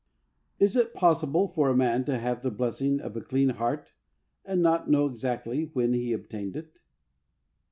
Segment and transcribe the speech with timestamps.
[0.57, 3.91] Is it possible for a man to have the blessing of a clean heart
[4.43, 6.79] and not know exactly when he obtained it